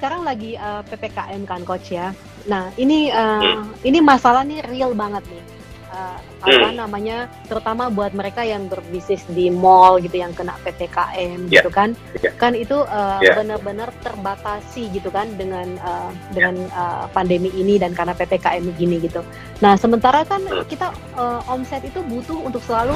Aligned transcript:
sekarang 0.00 0.24
lagi 0.24 0.56
uh, 0.56 0.80
ppkm 0.88 1.44
kan 1.44 1.60
coach 1.68 1.92
ya. 1.92 2.16
Nah 2.48 2.72
ini 2.80 3.12
uh, 3.12 3.60
hmm. 3.60 3.84
ini 3.84 4.00
masalah 4.00 4.48
nih 4.48 4.64
real 4.64 4.96
banget 4.96 5.20
nih. 5.28 5.44
Uh, 5.90 6.16
apa 6.40 6.70
hmm. 6.70 6.78
namanya 6.78 7.26
terutama 7.50 7.90
buat 7.90 8.14
mereka 8.14 8.46
yang 8.46 8.70
berbisnis 8.70 9.26
di 9.26 9.50
mall 9.50 9.98
gitu 9.98 10.22
yang 10.22 10.30
kena 10.30 10.54
ppkm 10.62 11.50
yeah. 11.50 11.60
gitu 11.60 11.66
kan 11.66 11.98
yeah. 12.22 12.30
kan 12.38 12.54
itu 12.54 12.86
uh, 12.86 13.18
yeah. 13.18 13.34
benar-benar 13.34 13.90
terbatasi 13.98 14.86
gitu 14.94 15.10
kan 15.10 15.26
dengan 15.34 15.66
uh, 15.82 16.14
dengan 16.30 16.62
uh, 16.78 17.10
pandemi 17.10 17.50
ini 17.58 17.74
dan 17.74 17.90
karena 17.90 18.14
ppkm 18.14 18.70
begini 18.70 19.02
gitu 19.02 19.26
nah 19.58 19.74
sementara 19.74 20.22
kan 20.22 20.38
hmm. 20.46 20.62
kita 20.70 20.94
uh, 21.18 21.42
omset 21.50 21.82
itu 21.82 21.98
butuh 22.06 22.38
untuk 22.38 22.62
selalu 22.62 22.94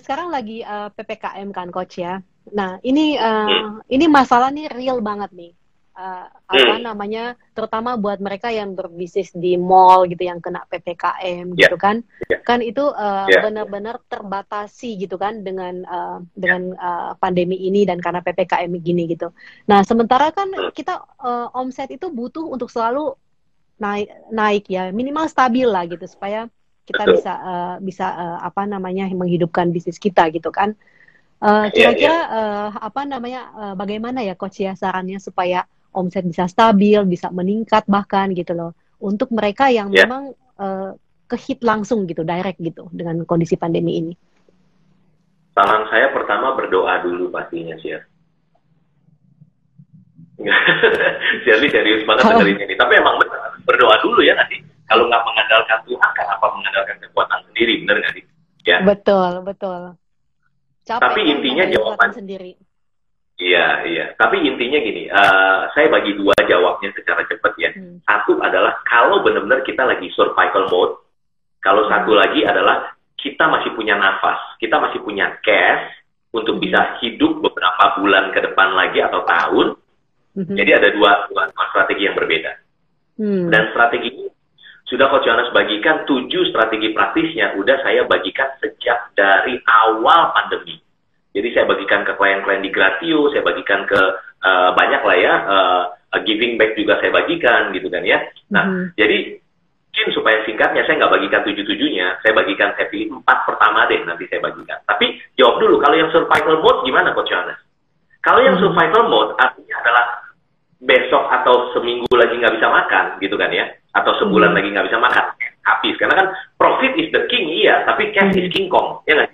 sekarang 0.00 0.32
lagi 0.32 0.64
uh, 0.64 0.88
ppkm 0.90 1.52
kan 1.52 1.68
coach 1.68 2.00
ya. 2.00 2.24
Nah 2.50 2.80
ini 2.82 3.20
uh, 3.20 3.46
hmm. 3.46 3.92
ini 3.92 4.06
masalah 4.08 4.48
nih 4.50 4.72
real 4.72 4.98
banget 5.04 5.30
nih. 5.36 5.52
Uh, 5.90 6.24
apa 6.48 6.80
hmm. 6.80 6.86
namanya 6.86 7.24
terutama 7.52 7.92
buat 7.92 8.24
mereka 8.24 8.48
yang 8.48 8.72
berbisnis 8.72 9.36
di 9.36 9.60
mall 9.60 10.08
gitu 10.08 10.24
yang 10.24 10.40
kena 10.40 10.64
ppkm 10.64 11.52
yeah. 11.52 11.66
gitu 11.66 11.76
kan 11.76 12.00
yeah. 12.30 12.40
kan 12.40 12.64
itu 12.64 12.80
uh, 12.80 13.28
yeah. 13.28 13.44
benar-benar 13.44 14.00
terbatasi 14.08 14.96
gitu 14.96 15.20
kan 15.20 15.44
dengan 15.44 15.84
uh, 15.84 16.24
dengan 16.32 16.72
uh, 16.78 17.12
pandemi 17.20 17.68
ini 17.68 17.84
dan 17.84 18.00
karena 18.00 18.24
ppkm 18.24 18.80
gini 18.80 19.12
gitu 19.12 19.34
nah 19.68 19.84
sementara 19.84 20.32
kan 20.32 20.48
hmm. 20.48 20.72
kita 20.72 21.04
uh, 21.20 21.52
omset 21.52 21.92
itu 21.92 22.08
butuh 22.08 22.48
untuk 22.48 22.72
selalu 22.72 23.12
naik 23.76 24.08
naik 24.32 24.64
ya 24.72 24.88
minimal 24.96 25.28
stabil 25.28 25.68
lah 25.68 25.84
gitu 25.84 26.08
supaya 26.08 26.48
kita 26.90 27.06
Betul. 27.06 27.14
bisa 27.22 27.32
uh, 27.38 27.74
bisa 27.78 28.06
uh, 28.10 28.38
apa 28.42 28.66
namanya 28.66 29.06
menghidupkan 29.14 29.70
bisnis 29.70 30.02
kita 30.02 30.26
gitu 30.34 30.50
kan. 30.50 30.74
Uh, 31.40 31.72
kira-kira 31.72 32.28
yeah, 32.28 32.28
yeah. 32.28 32.68
uh, 32.68 32.84
apa 32.84 33.06
namanya 33.08 33.40
uh, 33.56 33.74
bagaimana 33.78 34.20
ya 34.20 34.36
coach 34.36 34.60
ya 34.60 34.76
sarannya 34.76 35.16
supaya 35.22 35.64
omset 35.94 36.26
bisa 36.26 36.44
stabil, 36.50 37.00
bisa 37.08 37.32
meningkat 37.32 37.86
bahkan 37.88 38.34
gitu 38.34 38.52
loh. 38.52 38.76
Untuk 39.00 39.32
mereka 39.32 39.72
yang 39.72 39.88
yeah. 39.94 40.04
memang 40.04 40.36
uh, 40.60 40.92
kehit 41.30 41.64
langsung 41.64 42.04
gitu, 42.10 42.26
direct 42.26 42.60
gitu 42.60 42.90
dengan 42.92 43.24
kondisi 43.24 43.56
pandemi 43.56 44.02
ini. 44.02 44.12
Saran 45.56 45.88
saya 45.88 46.12
pertama 46.12 46.52
berdoa 46.58 47.00
dulu 47.06 47.32
pastinya 47.32 47.78
sih 47.80 47.96
ya. 47.96 48.00
Shirley 51.44 51.68
serius 51.72 52.04
banget 52.04 52.28
oh. 52.28 52.36
dengerin 52.36 52.68
ini. 52.68 52.74
Tapi 52.76 52.92
emang 53.00 53.16
benar, 53.16 53.56
berdoa 53.64 53.96
dulu 54.04 54.20
ya 54.20 54.36
nanti 54.36 54.69
kalau 54.90 55.06
nggak 55.06 55.22
mengandalkan 55.22 55.78
Tuhan 55.86 56.10
kan 56.18 56.26
apa 56.26 56.46
mengandalkan 56.50 56.96
kekuatan 56.98 57.40
sendiri 57.46 57.72
benar 57.86 57.96
nggak 58.02 58.12
sih 58.18 58.24
ya 58.66 58.76
betul 58.82 59.30
betul 59.46 59.94
Capek 60.82 61.02
tapi 61.06 61.20
kan 61.22 61.30
intinya 61.30 61.64
jawaban 61.70 62.10
sendiri 62.10 62.52
iya 63.38 63.86
iya 63.86 64.04
tapi 64.18 64.42
intinya 64.42 64.82
gini 64.82 65.06
uh, 65.06 65.70
saya 65.78 65.86
bagi 65.86 66.18
dua 66.18 66.34
jawabnya 66.42 66.90
secara 66.98 67.22
cepat 67.30 67.54
ya 67.54 67.70
hmm. 67.70 68.02
satu 68.02 68.42
adalah 68.42 68.82
kalau 68.82 69.22
benar-benar 69.22 69.62
kita 69.62 69.86
lagi 69.86 70.10
survival 70.18 70.66
mode 70.66 70.94
kalau 71.62 71.86
hmm. 71.86 71.92
satu 71.94 72.12
lagi 72.18 72.42
adalah 72.42 72.90
kita 73.14 73.46
masih 73.46 73.70
punya 73.78 73.94
nafas 73.94 74.58
kita 74.58 74.74
masih 74.82 74.98
punya 75.06 75.38
cash 75.46 75.86
untuk 76.34 76.58
hmm. 76.58 76.66
bisa 76.66 76.98
hidup 76.98 77.38
beberapa 77.38 78.02
bulan 78.02 78.34
ke 78.34 78.42
depan 78.42 78.74
lagi 78.74 78.98
atau 78.98 79.22
tahun 79.22 79.66
hmm. 80.34 80.56
jadi 80.58 80.82
ada 80.82 80.88
dua, 80.98 81.30
dua, 81.30 81.46
dua 81.54 81.64
strategi 81.70 82.10
yang 82.10 82.18
berbeda 82.18 82.52
hmm. 83.22 83.46
dan 83.54 83.62
strategi 83.70 84.10
ini 84.10 84.29
sudah 84.90 85.06
Coach 85.06 85.22
Johannes 85.22 85.54
bagikan 85.54 86.02
tujuh 86.02 86.50
strategi 86.50 86.90
praktisnya, 86.90 87.54
udah 87.54 87.78
saya 87.86 88.02
bagikan 88.10 88.50
sejak 88.58 89.14
dari 89.14 89.62
awal 89.70 90.34
pandemi. 90.34 90.82
Jadi 91.30 91.48
saya 91.54 91.70
bagikan 91.70 92.02
ke 92.02 92.18
klien-klien 92.18 92.58
di 92.58 92.74
Gratio, 92.74 93.30
saya 93.30 93.46
bagikan 93.46 93.86
ke 93.86 94.00
uh, 94.42 94.74
banyak 94.74 95.02
lah 95.06 95.16
ya, 95.16 95.34
uh, 95.46 95.82
giving 96.26 96.58
back 96.58 96.74
juga 96.74 96.98
saya 96.98 97.14
bagikan 97.14 97.70
gitu 97.70 97.86
kan 97.86 98.02
ya. 98.02 98.18
Nah, 98.50 98.66
mm 98.66 98.74
-hmm. 98.74 98.86
jadi 98.98 99.18
mungkin 99.90 100.06
supaya 100.10 100.38
singkatnya 100.42 100.82
saya 100.82 101.06
nggak 101.06 101.14
bagikan 101.22 101.42
tujuh-tujuhnya, 101.46 102.06
saya 102.26 102.32
bagikan, 102.34 102.74
saya 102.74 102.90
pilih 102.90 103.14
empat 103.14 103.38
pertama 103.46 103.86
deh 103.86 104.02
nanti 104.02 104.26
saya 104.26 104.42
bagikan. 104.42 104.82
Tapi 104.90 105.22
jawab 105.38 105.62
dulu, 105.62 105.78
kalau 105.78 105.94
yang 105.94 106.10
survival 106.10 106.58
mode 106.66 106.82
gimana 106.82 107.14
Coach 107.14 107.30
Johannes? 107.30 107.62
Kalau 108.26 108.42
yang 108.42 108.58
mm-hmm. 108.58 108.74
survival 108.74 109.02
mode 109.06 109.32
artinya 109.38 109.76
adalah 109.86 110.06
besok 110.82 111.24
atau 111.30 111.70
seminggu 111.78 112.10
lagi 112.10 112.34
nggak 112.42 112.58
bisa 112.58 112.66
makan 112.66 113.04
gitu 113.22 113.36
kan 113.36 113.52
ya 113.54 113.70
atau 113.90 114.12
sebulan 114.22 114.54
hmm. 114.54 114.56
lagi 114.58 114.68
nggak 114.70 114.86
bisa 114.86 114.98
makan 115.02 115.26
habis 115.66 115.94
karena 115.98 116.14
kan 116.14 116.28
profit 116.56 116.92
is 116.94 117.10
the 117.10 117.22
king 117.26 117.50
iya 117.50 117.82
tapi 117.84 118.14
cash 118.14 118.30
is 118.38 118.46
hmm. 118.46 118.54
king 118.54 118.66
kong 118.70 119.02
ya 119.06 119.18
nggak 119.18 119.30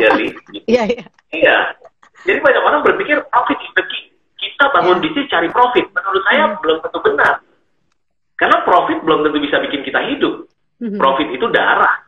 jadi 0.00 0.26
iya 0.72 0.82
iya 0.88 1.04
iya 1.32 1.56
jadi 2.24 2.38
banyak 2.40 2.62
orang 2.64 2.80
berpikir 2.86 3.20
profit 3.28 3.58
is 3.60 3.72
the 3.76 3.84
king 3.92 4.06
kita 4.40 4.64
bangun 4.72 4.98
yeah. 4.98 5.04
bisnis 5.04 5.28
cari 5.28 5.48
profit 5.52 5.86
menurut 5.92 6.22
saya 6.24 6.44
hmm. 6.48 6.58
belum 6.64 6.78
tentu 6.80 6.98
benar 7.04 7.34
karena 8.40 8.56
profit 8.64 8.98
belum 9.04 9.20
tentu 9.28 9.38
bisa 9.44 9.56
bikin 9.60 9.80
kita 9.84 10.00
hidup 10.08 10.34
hmm. 10.80 10.96
profit 10.96 11.28
itu 11.28 11.46
darah 11.52 12.00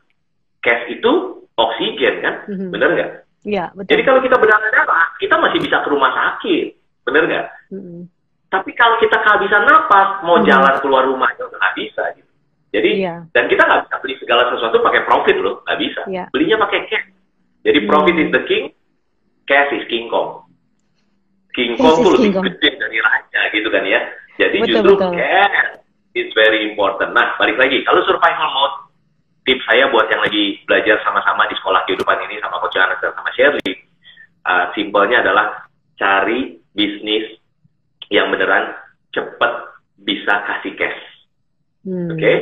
cash 0.65 0.89
itu 0.89 1.13
oksigen 1.55 2.15
kan 2.25 2.35
hmm. 2.49 2.73
benar 2.73 2.91
nggak 2.97 3.13
Iya, 3.45 3.69
betul. 3.77 3.93
Jadi 3.93 4.03
kalau 4.09 4.21
kita 4.25 4.37
berdarah-darah, 4.41 5.21
kita 5.21 5.37
masih 5.37 5.61
bisa 5.61 5.85
ke 5.85 5.89
rumah 5.93 6.09
sakit, 6.17 6.81
benar 7.05 7.23
nggak? 7.29 7.47
Hmm. 7.69 8.09
Tapi 8.55 8.71
kalau 8.79 8.95
kita 9.03 9.19
kehabisan 9.19 9.67
napas, 9.67 10.23
mau 10.23 10.39
hmm. 10.39 10.47
jalan 10.47 10.75
keluar 10.79 11.03
rumah 11.03 11.27
itu 11.35 11.43
nggak 11.43 11.75
bisa. 11.75 12.03
Gitu. 12.15 12.31
Jadi 12.71 12.91
yeah. 13.03 13.19
dan 13.35 13.51
kita 13.51 13.67
nggak 13.67 13.91
bisa 13.91 13.97
beli 13.99 14.15
segala 14.23 14.43
sesuatu 14.55 14.79
pakai 14.79 15.03
profit 15.03 15.37
loh, 15.43 15.67
nggak 15.67 15.79
bisa. 15.83 16.01
Yeah. 16.07 16.27
Belinya 16.31 16.63
pakai 16.63 16.87
cash. 16.87 17.07
Jadi 17.67 17.79
hmm. 17.83 17.89
profit 17.91 18.15
is 18.15 18.31
the 18.31 18.43
king, 18.47 18.65
cash 19.51 19.75
is 19.75 19.83
king 19.91 20.07
kong. 20.07 20.47
King 21.55 21.79
Kong 21.79 22.03
tuh 22.03 22.19
lebih 22.19 22.35
gede 22.35 22.83
dari 22.83 22.99
raja 22.99 23.41
gitu 23.55 23.71
kan 23.71 23.87
ya. 23.87 24.03
Jadi 24.35 24.59
betul, 24.59 24.71
justru 24.75 24.93
betul. 24.99 25.13
cash 25.15 25.59
is 26.19 26.31
very 26.35 26.67
important. 26.67 27.15
Nah 27.15 27.39
balik 27.39 27.55
lagi, 27.63 27.87
kalau 27.87 28.03
survival 28.03 28.51
mode, 28.51 28.77
tips 29.47 29.63
saya 29.71 29.87
buat 29.95 30.11
yang 30.11 30.19
lagi 30.19 30.59
belajar 30.67 30.99
sama-sama 31.07 31.47
di 31.47 31.55
sekolah 31.55 31.87
kehidupan 31.87 32.19
ini 32.27 32.43
sama 32.43 32.59
Coach 32.59 32.75
Anas 32.75 32.99
dan 32.99 33.15
sama 33.15 33.31
Shirley, 33.39 33.71
uh, 34.43 34.75
simpelnya 34.75 35.23
adalah 35.23 35.63
cari 35.95 36.59
bisnis 36.75 37.39
yang 38.15 38.31
beneran 38.31 38.71
cepet 39.11 39.53
bisa 40.07 40.35
kasih 40.47 40.73
cash. 40.79 41.01
Hmm. 41.83 42.15
Oke? 42.15 42.23
Okay? 42.23 42.37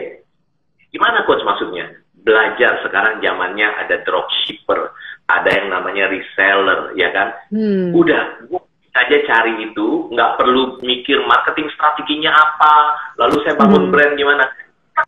Gimana 0.92 1.24
coach 1.24 1.40
maksudnya? 1.48 1.88
Belajar 2.22 2.84
sekarang 2.84 3.24
zamannya 3.24 3.66
ada 3.66 4.04
dropshipper, 4.04 4.92
ada 5.26 5.50
yang 5.50 5.72
namanya 5.72 6.12
reseller, 6.12 6.92
ya 6.94 7.08
kan? 7.10 7.32
Hmm. 7.48 7.96
Udah, 7.96 8.44
aja 8.92 9.16
cari 9.24 9.64
itu, 9.64 10.12
nggak 10.12 10.36
perlu 10.36 10.78
mikir 10.84 11.24
marketing 11.24 11.72
strateginya 11.72 12.30
apa, 12.36 12.74
lalu 13.16 13.40
saya 13.42 13.56
bangun 13.56 13.88
hmm. 13.88 13.92
brand 13.92 14.14
gimana. 14.20 14.44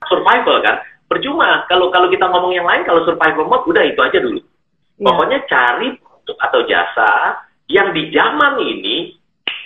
Survival 0.08 0.64
kan? 0.64 0.80
Percuma 1.04 1.68
kalau 1.68 1.92
kalau 1.92 2.08
kita 2.08 2.24
ngomong 2.26 2.56
yang 2.56 2.64
lain, 2.64 2.82
kalau 2.88 3.04
survival 3.04 3.44
mode 3.44 3.68
udah 3.68 3.84
itu 3.84 4.00
aja 4.00 4.18
dulu. 4.18 4.40
Yeah. 4.40 5.04
Pokoknya 5.04 5.38
cari 5.46 5.88
produk 6.00 6.36
atau 6.48 6.60
jasa 6.64 7.10
yang 7.68 7.92
di 7.92 8.08
zaman 8.08 8.56
ini 8.64 9.12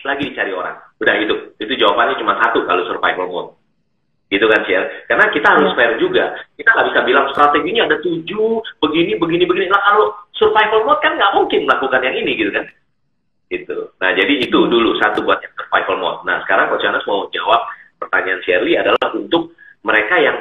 lagi 0.04 0.30
dicari 0.30 0.52
orang. 0.54 0.76
Udah 0.98 1.14
itu. 1.18 1.34
Itu 1.58 1.72
jawabannya 1.78 2.18
cuma 2.20 2.38
satu 2.42 2.62
kalau 2.66 2.82
survival 2.86 3.26
mode. 3.30 3.50
Gitu 4.28 4.44
kan, 4.44 4.60
Ciel? 4.68 4.84
Karena 5.08 5.24
kita 5.32 5.48
harus 5.48 5.72
fair 5.72 5.96
juga. 5.96 6.36
Kita 6.52 6.68
nggak 6.68 6.88
bisa 6.92 7.00
bilang 7.08 7.26
strateginya 7.32 7.88
ada 7.88 7.96
tujuh, 8.04 8.60
begini, 8.84 9.16
begini, 9.16 9.44
begini. 9.48 9.66
Nah, 9.72 9.80
kalau 9.80 10.06
survival 10.36 10.84
mode 10.84 11.00
kan 11.00 11.16
nggak 11.16 11.32
mungkin 11.32 11.64
melakukan 11.64 12.04
yang 12.04 12.16
ini, 12.20 12.32
gitu 12.36 12.50
kan? 12.52 12.66
Gitu. 13.48 13.76
Nah, 13.96 14.10
jadi 14.12 14.34
itu 14.44 14.58
dulu 14.68 15.00
satu 15.00 15.24
buat 15.24 15.40
yang 15.40 15.54
survival 15.56 15.96
mode. 15.96 16.20
Nah, 16.28 16.44
sekarang 16.44 16.68
Coach 16.68 16.84
Anas 16.84 17.08
mau 17.08 17.24
jawab 17.32 17.64
pertanyaan 17.96 18.44
Shirley 18.44 18.76
adalah 18.76 19.08
untuk 19.16 19.56
mereka 19.80 20.20
yang 20.20 20.36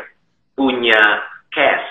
punya 0.57 1.00
cash 1.56 1.88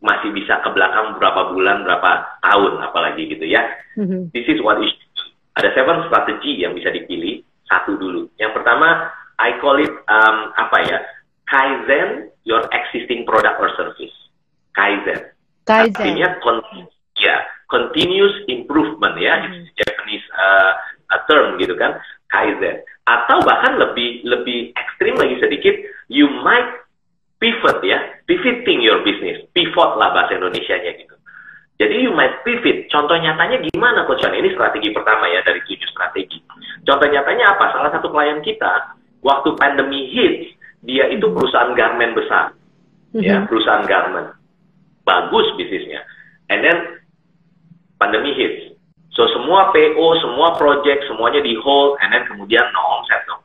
masih 0.00 0.32
bisa 0.32 0.58
ke 0.64 0.68
belakang 0.72 1.20
berapa 1.20 1.52
bulan, 1.52 1.84
berapa 1.84 2.40
tahun, 2.40 2.80
apalagi 2.80 3.28
gitu 3.30 3.44
ya. 3.44 3.60
Mm-hmm. 4.00 4.32
This 4.32 4.48
is 4.48 4.58
what 4.64 4.80
is 4.80 4.90
ada 5.58 5.68
seven 5.74 6.06
strategi 6.06 6.62
yang 6.62 6.76
bisa 6.76 6.92
dipilih 6.92 7.42
satu 7.66 7.98
dulu. 7.98 8.30
Yang 8.38 8.60
pertama, 8.60 9.10
I 9.40 9.56
call 9.58 9.80
it 9.80 9.92
um, 10.10 10.52
apa 10.54 10.78
ya? 10.86 10.98
Kaizen 11.50 12.30
your 12.46 12.62
existing 12.70 13.26
product 13.26 13.58
or 13.58 13.70
service. 13.74 14.14
Kaizen. 14.74 15.34
Kaizen. 15.66 15.94
Artinya 15.98 16.28
con 16.42 16.62
ya, 17.18 17.42
continuous 17.66 18.34
improvement 18.46 19.18
ya, 19.18 19.34
hmm. 19.38 19.66
it's 19.66 19.70
Japanese 19.74 20.24
uh, 20.38 20.72
term 21.26 21.58
gitu 21.58 21.74
kan, 21.74 21.98
Kaizen. 22.30 22.82
Atau 23.06 23.42
bahkan 23.42 23.78
lebih 23.78 24.22
lebih 24.22 24.70
ekstrim 24.78 25.18
lagi 25.18 25.42
sedikit, 25.42 25.74
you 26.06 26.30
might 26.46 26.66
pivot 27.42 27.82
ya, 27.82 27.98
pivoting 28.30 28.84
your 28.84 29.02
business, 29.02 29.42
pivot 29.56 29.98
lah 29.98 30.14
bahasa 30.14 30.38
Indonesia-nya 30.38 30.94
gitu. 31.00 31.14
Jadi 31.80 32.04
you 32.04 32.12
might 32.12 32.44
pivot. 32.44 32.92
Contoh 32.92 33.16
nyatanya 33.16 33.56
gimana 33.72 34.04
Coach 34.04 34.20
Ini 34.20 34.52
strategi 34.52 34.92
pertama 34.92 35.24
ya 35.32 35.40
dari 35.40 35.64
tujuh 35.64 35.88
strategi. 35.88 36.36
Contoh 36.84 37.08
nyatanya 37.08 37.56
apa? 37.56 37.72
Salah 37.72 37.88
satu 37.88 38.12
klien 38.12 38.44
kita, 38.44 39.00
waktu 39.24 39.56
pandemi 39.56 40.12
hits, 40.12 40.52
dia 40.84 41.08
itu 41.08 41.24
perusahaan 41.32 41.72
garment 41.72 42.12
besar. 42.12 42.52
mm-hmm. 43.14 43.26
ya 43.26 43.36
perusahaan 43.46 43.84
garment, 43.86 44.34
bagus 45.02 45.46
bisnisnya, 45.58 46.02
and 46.50 46.62
then 46.62 46.78
pandemi 47.98 48.32
hits, 48.34 48.74
so 49.14 49.26
semua 49.34 49.74
PO, 49.74 50.06
semua 50.22 50.54
project, 50.56 51.04
semuanya 51.10 51.42
di 51.42 51.58
hold, 51.58 51.98
and 52.00 52.14
then 52.14 52.24
kemudian 52.30 52.64
no 52.70 52.82
omset 52.98 53.22
dong. 53.26 53.42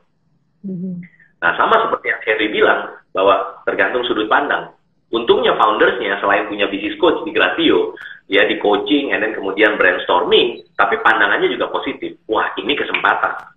Mm-hmm. 0.66 0.94
Nah 1.42 1.50
sama 1.58 1.76
seperti 1.86 2.06
yang 2.14 2.22
Henry 2.24 2.48
bilang 2.50 2.80
bahwa 3.12 3.60
tergantung 3.66 4.06
sudut 4.06 4.30
pandang. 4.30 4.72
Untungnya 5.14 5.54
foundersnya 5.54 6.18
selain 6.18 6.50
punya 6.50 6.66
bisnis 6.66 6.98
coach 6.98 7.22
di 7.22 7.30
Gratio, 7.30 7.94
ya 8.26 8.42
di 8.46 8.58
coaching, 8.58 9.14
and 9.14 9.22
then 9.22 9.32
kemudian 9.32 9.78
brainstorming, 9.78 10.66
tapi 10.74 10.98
pandangannya 11.02 11.46
juga 11.50 11.70
positif. 11.70 12.18
Wah 12.26 12.50
ini 12.58 12.74
kesempatan 12.74 13.56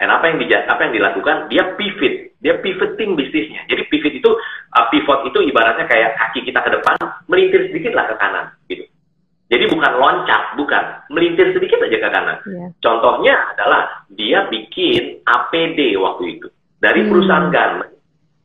dan 0.00 0.08
apa 0.08 0.32
yang 0.32 0.40
di, 0.40 0.48
apa 0.48 0.80
yang 0.88 0.96
dilakukan? 0.96 1.52
Dia 1.52 1.76
pivot, 1.76 2.32
dia 2.40 2.56
pivoting 2.64 3.20
bisnisnya. 3.20 3.68
Jadi 3.68 3.84
pivot 3.92 4.16
itu 4.16 4.30
uh, 4.72 4.86
pivot 4.88 5.28
itu 5.28 5.44
ibaratnya 5.52 5.84
kayak 5.84 6.16
kaki 6.16 6.48
kita 6.48 6.64
ke 6.64 6.72
depan, 6.72 6.96
melintir 7.28 7.68
sedikit 7.68 7.92
lah 7.92 8.08
ke 8.08 8.16
kanan, 8.16 8.48
gitu. 8.72 8.88
Jadi 9.52 9.68
bukan 9.68 9.92
loncat, 10.00 10.56
bukan 10.56 11.04
melintir 11.12 11.52
sedikit 11.52 11.84
aja 11.84 12.00
ke 12.00 12.08
kanan. 12.08 12.38
Yeah. 12.48 12.68
Contohnya 12.80 13.34
adalah 13.52 14.08
dia 14.16 14.48
bikin 14.48 15.20
APD 15.20 16.00
waktu 16.00 16.40
itu 16.40 16.48
dari 16.80 17.04
hmm. 17.04 17.08
perusahaan 17.12 17.52
garment 17.52 17.89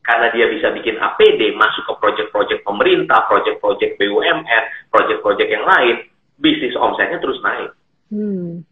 karena 0.06 0.30
dia 0.30 0.46
bisa 0.46 0.70
bikin 0.70 1.02
APD 1.02 1.50
masuk 1.58 1.82
ke 1.82 1.92
proyek-proyek 1.98 2.62
pemerintah, 2.62 3.26
proyek-proyek 3.26 3.98
BUMN, 3.98 4.62
proyek-proyek 4.94 5.48
yang 5.50 5.66
lain, 5.66 6.06
bisnis 6.38 6.78
omsetnya 6.78 7.18
terus 7.18 7.42
naik. 7.42 7.74
Hmm. 8.14 8.62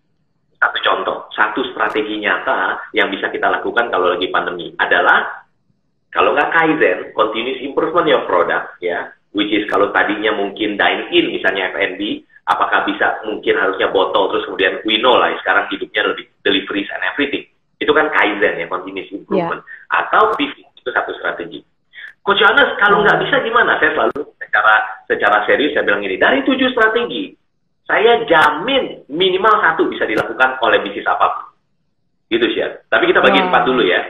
Satu 0.55 0.79
contoh, 0.81 1.19
satu 1.35 1.61
strategi 1.75 2.23
nyata 2.23 2.79
yang 2.95 3.11
bisa 3.11 3.29
kita 3.35 3.51
lakukan 3.51 3.91
kalau 3.91 4.15
lagi 4.15 4.31
pandemi 4.31 4.71
adalah 4.79 5.45
kalau 6.15 6.31
nggak 6.39 6.55
kaizen, 6.55 7.11
continuous 7.11 7.59
improvement 7.67 8.07
your 8.07 8.23
product, 8.31 8.79
ya, 8.79 9.11
which 9.35 9.51
is 9.51 9.67
kalau 9.67 9.91
tadinya 9.91 10.31
mungkin 10.31 10.79
dine 10.79 11.11
in 11.11 11.35
misalnya 11.35 11.75
F&B, 11.75 12.23
apakah 12.47 12.87
bisa 12.87 13.19
mungkin 13.27 13.59
harusnya 13.59 13.91
botol 13.91 14.31
terus 14.31 14.47
kemudian 14.47 14.79
we 14.87 15.03
know 15.03 15.19
lah 15.19 15.35
sekarang 15.43 15.67
hidupnya 15.75 16.15
lebih 16.15 16.31
deliveries 16.47 16.89
and 16.95 17.03
everything. 17.03 17.45
Itu 17.83 17.91
kan 17.91 18.07
kaizen 18.15 18.63
ya, 18.63 18.71
continuous 18.71 19.11
improvement. 19.11 19.67
Yeah. 19.67 19.99
Atau 20.07 20.39
pivot 20.39 20.71
itu 20.85 20.93
satu 20.93 21.17
strategi. 21.17 21.65
Coach 22.21 22.41
Johannes, 22.41 22.74
kalau 22.85 23.01
nggak 23.01 23.17
bisa 23.25 23.41
gimana? 23.41 23.81
Saya 23.81 23.97
selalu 23.97 24.37
secara 24.37 24.75
secara 25.09 25.37
serius 25.49 25.73
saya 25.73 25.89
bilang 25.89 26.05
ini 26.05 26.21
dari 26.21 26.45
tujuh 26.45 26.69
strategi 26.77 27.33
saya 27.89 28.25
jamin 28.29 29.09
minimal 29.09 29.57
satu 29.61 29.89
bisa 29.89 30.05
dilakukan 30.05 30.61
oleh 30.61 30.85
bisnis 30.85 31.09
apa 31.09 31.27
pun. 31.33 31.47
Gitu 32.29 32.45
sih. 32.53 32.61
Tapi 32.89 33.05
kita 33.09 33.25
bagi 33.25 33.41
empat 33.41 33.63
dulu 33.65 33.85
ya. 33.85 34.01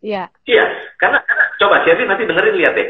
Iya. 0.00 0.32
Iya, 0.48 0.64
karena, 0.96 1.20
karena 1.28 1.44
coba 1.60 1.84
Sherry 1.84 2.08
nanti 2.08 2.24
dengerin 2.24 2.56
lihat 2.56 2.72
deh. 2.76 2.88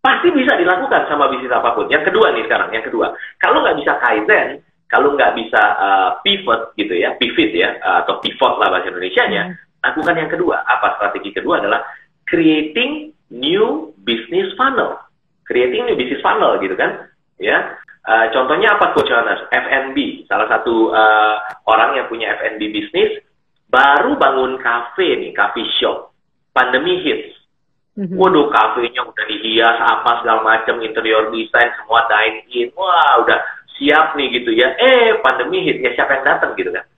Pasti 0.00 0.32
bisa 0.32 0.56
dilakukan 0.56 1.08
sama 1.08 1.28
bisnis 1.32 1.52
apa 1.52 1.72
pun. 1.76 1.88
Yang 1.88 2.12
kedua 2.12 2.32
nih 2.32 2.44
sekarang, 2.44 2.72
yang 2.72 2.84
kedua. 2.84 3.12
Kalau 3.40 3.64
nggak 3.64 3.80
bisa 3.80 3.92
kaizen, 4.00 4.48
kalau 4.88 5.16
nggak 5.16 5.32
bisa 5.36 5.62
uh, 5.76 6.10
pivot 6.24 6.72
gitu 6.76 6.96
ya, 6.96 7.16
pivot 7.16 7.52
ya, 7.52 7.76
uh, 7.80 8.04
atau 8.04 8.20
pivot 8.20 8.60
lah 8.60 8.68
bahasa 8.68 8.92
Indonesia-nya, 8.92 9.42
hmm. 9.48 9.56
lakukan 9.80 10.16
yang 10.20 10.30
kedua. 10.32 10.56
Apa 10.68 11.00
strategi 11.00 11.36
kedua 11.36 11.60
adalah 11.64 11.80
creating 12.28 13.12
new 13.32 13.92
business 14.10 14.50
funnel. 14.58 14.98
Creating 15.46 15.86
new 15.86 15.94
business 15.94 16.18
funnel 16.26 16.58
gitu 16.58 16.74
kan. 16.74 17.06
Ya, 17.38 17.78
Uh, 18.00 18.32
contohnya 18.32 18.80
apa 18.80 18.96
Coach 18.96 19.12
Johannes? 19.12 19.44
F&B, 19.52 20.24
salah 20.24 20.48
satu 20.48 20.88
uh, 20.88 21.36
orang 21.68 22.00
yang 22.00 22.08
punya 22.08 22.32
F&B 22.32 22.72
bisnis, 22.72 23.20
baru 23.68 24.16
bangun 24.16 24.56
kafe 24.56 25.20
nih, 25.20 25.36
coffee 25.36 25.68
shop. 25.76 26.16
Pandemi 26.56 27.04
hits. 27.04 27.36
Mm-hmm. 28.00 28.16
Waduh, 28.16 28.48
kafenya 28.48 29.04
udah 29.04 29.24
dihias, 29.28 29.76
apa 29.84 30.24
segala 30.24 30.40
macam, 30.40 30.80
interior 30.80 31.28
design, 31.28 31.68
semua 31.76 32.08
dine 32.08 32.40
in. 32.48 32.68
Wah, 32.72 33.20
udah 33.20 33.38
siap 33.76 34.16
nih 34.16 34.40
gitu 34.40 34.56
ya. 34.56 34.72
Eh, 34.80 35.20
pandemi 35.20 35.68
hit, 35.68 35.84
ya 35.84 35.92
siapa 35.92 36.18
yang 36.18 36.24
datang 36.24 36.56
gitu 36.56 36.72
kan? 36.72 36.88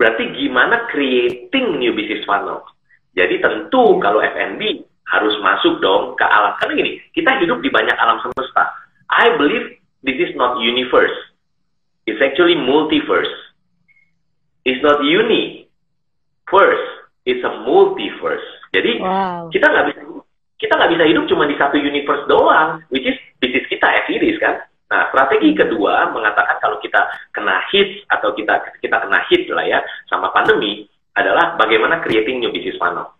Berarti 0.00 0.24
gimana 0.40 0.88
creating 0.88 1.76
new 1.76 1.92
business 1.92 2.24
funnel? 2.24 2.64
Jadi 3.12 3.44
tentu 3.44 4.00
kalau 4.00 4.24
F&B 4.24 4.88
harus 5.08 5.34
masuk 5.42 5.82
dong 5.82 6.14
ke 6.14 6.24
alam. 6.24 6.54
Karena 6.60 6.78
gini, 6.78 6.92
kita 7.16 7.38
hidup 7.42 7.58
di 7.60 7.70
banyak 7.72 7.96
alam 7.98 8.22
semesta 8.22 8.82
I 9.12 9.36
believe 9.36 9.76
this 10.00 10.16
is 10.16 10.32
not 10.38 10.56
universe. 10.62 11.12
It's 12.08 12.18
actually 12.24 12.56
multiverse. 12.56 13.30
It's 14.64 14.80
not 14.80 15.04
uni. 15.04 15.68
First, 16.48 16.86
it's 17.28 17.44
a 17.44 17.52
multiverse. 17.62 18.44
Jadi 18.72 19.04
wow. 19.04 19.52
kita 19.52 19.68
nggak 19.68 19.86
bisa 19.92 20.00
kita 20.56 20.72
nggak 20.78 20.92
bisa 20.96 21.04
hidup 21.04 21.24
cuma 21.28 21.44
di 21.44 21.56
satu 21.58 21.76
universe 21.76 22.24
doang, 22.30 22.80
which 22.88 23.04
is 23.04 23.18
bisnis 23.42 23.66
kita 23.68 23.84
F-series 24.06 24.38
kan. 24.40 24.64
Nah, 24.92 25.08
strategi 25.08 25.56
kedua 25.56 26.12
mengatakan 26.12 26.60
kalau 26.60 26.76
kita 26.80 27.00
kena 27.32 27.64
hit 27.72 28.04
atau 28.12 28.36
kita 28.36 28.60
kita 28.80 28.96
kena 29.00 29.24
hit 29.28 29.48
lah 29.48 29.64
ya 29.64 29.80
sama 30.08 30.28
pandemi 30.36 30.84
adalah 31.16 31.56
bagaimana 31.56 32.00
creating 32.04 32.40
new 32.40 32.52
business 32.52 32.76
funnel. 32.76 33.12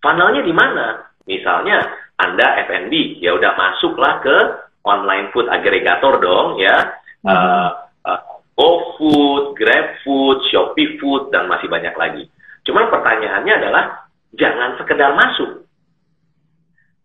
Funnelnya 0.00 0.40
di 0.44 0.52
mana? 0.52 1.09
Misalnya 1.30 1.78
Anda 2.18 2.66
F&B, 2.66 3.22
ya 3.22 3.38
udah 3.38 3.54
masuklah 3.54 4.18
ke 4.18 4.36
online 4.82 5.30
food 5.30 5.46
agregator 5.46 6.18
dong 6.18 6.58
ya. 6.58 6.98
Hmm. 7.22 7.30
Uh, 7.30 7.70
uh, 8.10 8.20
GoFood, 8.58 9.54
GrabFood, 9.54 10.38
Shopee 10.50 10.98
Food 10.98 11.30
dan 11.30 11.46
masih 11.46 11.70
banyak 11.70 11.94
lagi. 11.94 12.26
Cuman 12.66 12.90
pertanyaannya 12.90 13.54
adalah 13.56 14.10
jangan 14.34 14.76
sekedar 14.76 15.14
masuk. 15.14 15.64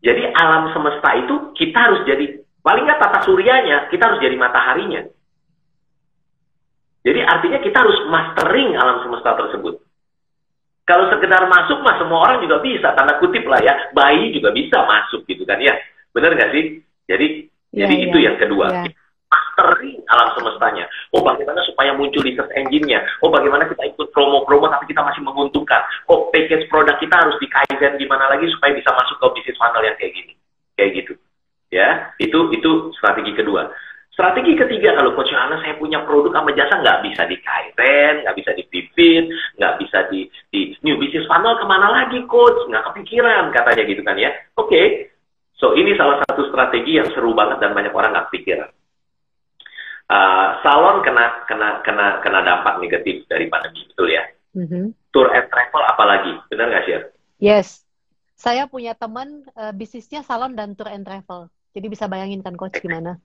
Jadi 0.01 0.25
alam 0.35 0.73
semesta 0.73 1.09
itu 1.21 1.53
kita 1.53 1.77
harus 1.77 2.01
jadi 2.03 2.41
paling 2.65 2.83
nggak 2.85 3.01
tata 3.01 3.19
suryanya, 3.29 3.87
kita 3.93 4.03
harus 4.09 4.19
jadi 4.19 4.35
mataharinya. 4.37 5.01
Jadi 7.05 7.21
artinya 7.21 7.59
kita 7.61 7.77
harus 7.77 7.97
mastering 8.09 8.73
alam 8.73 9.05
semesta 9.05 9.37
tersebut. 9.37 9.84
Kalau 10.85 11.09
sekedar 11.09 11.49
masuk 11.49 11.81
mah 11.81 11.97
semua 11.97 12.29
orang 12.29 12.45
juga 12.45 12.61
bisa, 12.61 12.93
tanda 12.93 13.17
kutip 13.17 13.41
lah 13.49 13.57
ya, 13.57 13.73
bayi 13.97 14.29
juga 14.29 14.53
bisa 14.53 14.85
masuk 14.85 15.25
gitu 15.25 15.41
kan 15.41 15.57
ya. 15.57 15.73
Benar 16.13 16.37
nggak 16.37 16.53
sih? 16.53 16.63
Jadi 17.09 17.49
jadi 17.73 17.95
yeah, 17.97 18.05
itu 18.05 18.17
yang 18.21 18.37
kedua. 18.37 18.69
Yeah. 18.69 18.93
Mastering 19.25 19.99
alam 20.07 20.29
semestanya. 20.37 20.85
Oh 21.09 21.25
bagaimana 21.25 21.65
supaya 21.65 21.91
muncul 21.97 22.21
di 22.21 22.37
search 22.37 22.53
engine-nya. 22.53 23.01
Oh 23.25 23.33
bagaimana 23.33 23.65
kita 23.65 23.81
ikut 23.97 24.13
promo-promo 24.13 24.69
tapi 24.69 24.85
kita 24.93 25.01
masih 25.01 25.25
menguntungkan. 25.25 25.81
Oh 26.05 26.29
package 26.29 26.69
produk 26.69 26.95
kita 27.01 27.17
harus 27.17 27.35
di 27.41 27.49
kaizen 27.49 27.97
gimana 27.97 28.29
lagi 28.29 28.45
supaya 28.53 28.77
bisa 28.77 28.93
masuk 28.93 29.17
ke 29.17 29.41
bisnis 29.41 29.57
funnel 29.57 29.81
yang 29.81 29.97
kayak 29.97 30.13
gini. 30.13 30.33
Kayak 30.77 30.91
gitu. 31.01 31.13
Ya, 31.73 32.13
itu 32.21 32.39
itu 32.53 32.93
strategi 32.95 33.33
kedua. 33.33 33.67
Strategi 34.15 34.55
ketiga, 34.55 34.95
kalau 34.95 35.11
Coach 35.11 35.27
Yohana 35.35 35.59
saya 35.59 35.75
punya 35.75 35.99
produk 36.07 36.31
sama 36.31 36.55
jasa 36.55 36.79
nggak 36.79 37.03
bisa 37.03 37.27
di 37.27 37.35
kaizen, 37.43 38.23
nggak 38.23 38.35
bisa 38.39 38.51
di 38.55 38.63
pivot, 38.71 39.23
nggak 39.59 39.73
bisa 39.83 40.07
di, 40.07 40.31
di 40.55 40.71
new 40.87 40.95
business 40.95 41.27
funnel 41.27 41.59
ke 41.59 41.65
mana 41.67 41.91
lagi 41.91 42.23
Coach? 42.31 42.63
Nggak 42.71 42.95
kepikiran 42.95 43.51
katanya 43.51 43.83
gitu 43.83 44.01
kan 44.07 44.15
ya. 44.15 44.31
Oke, 44.55 44.71
okay, 44.71 44.85
So 45.55 45.71
ini 45.71 45.95
salah 45.95 46.19
satu 46.27 46.51
strategi 46.51 46.99
yang 46.99 47.07
seru 47.15 47.31
banget 47.31 47.63
dan 47.63 47.71
banyak 47.71 47.95
orang 47.95 48.11
nggak 48.11 48.31
pikir. 48.35 48.59
Uh, 50.05 50.61
salon 50.61 51.01
kena 51.01 51.47
kena 51.49 51.81
kena 51.81 52.21
kena 52.21 52.39
dampak 52.45 52.77
negatif 52.77 53.25
dari 53.25 53.47
pandemi 53.47 53.87
betul 53.87 54.11
ya. 54.11 54.23
Mm-hmm. 54.53 54.93
Tour 55.15 55.31
and 55.31 55.47
travel 55.47 55.83
apalagi, 55.87 56.37
benar 56.51 56.69
nggak 56.69 56.83
sih? 56.85 56.93
Yes, 57.39 57.87
saya 58.35 58.67
punya 58.67 58.93
teman 58.93 59.47
uh, 59.55 59.71
bisnisnya 59.71 60.21
salon 60.27 60.53
dan 60.59 60.75
tour 60.75 60.91
and 60.91 61.07
travel. 61.07 61.47
Jadi 61.71 61.87
bisa 61.87 62.05
bayangin 62.11 62.43
kan 62.43 62.59
coach 62.59 62.77
gimana? 62.85 63.17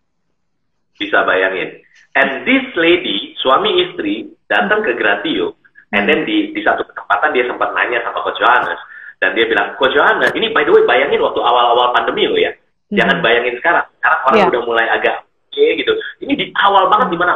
Bisa 0.97 1.23
bayangin. 1.29 1.83
And 2.17 2.43
this 2.43 2.67
lady, 2.75 3.37
suami 3.39 3.87
istri 3.87 4.27
datang 4.51 4.83
ke 4.83 4.99
Gratio, 4.99 5.55
and 5.95 6.11
then 6.11 6.27
di 6.27 6.51
di 6.51 6.61
satu 6.65 6.83
kesempatan 6.83 7.31
dia 7.31 7.47
sempat 7.47 7.71
nanya 7.71 8.03
sama 8.03 8.25
coach 8.27 8.41
Johannes, 8.43 8.81
dan 9.21 9.37
dia 9.37 9.45
bilang, 9.45 9.77
Coach 9.77 9.93
Johanna, 9.93 10.33
ini 10.33 10.49
by 10.49 10.65
the 10.65 10.73
way 10.73 10.83
bayangin 10.89 11.21
waktu 11.21 11.41
awal-awal 11.45 11.93
pandemi 11.93 12.25
loh 12.25 12.41
ya. 12.41 12.57
Hmm. 12.57 12.97
Jangan 12.97 13.17
bayangin 13.21 13.55
sekarang. 13.61 13.85
Sekarang 14.01 14.21
orang 14.25 14.39
yeah. 14.41 14.51
udah 14.51 14.63
mulai 14.65 14.87
agak 14.89 15.17
oke 15.21 15.53
okay, 15.53 15.77
gitu. 15.77 15.93
Ini 16.25 16.33
di 16.41 16.45
awal 16.57 16.89
banget 16.89 17.13
di 17.13 17.19
mana 17.21 17.33